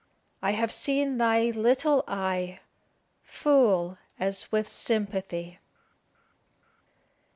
[0.41, 2.61] I have seen thy little eye
[3.21, 5.59] Full as if with sympathy."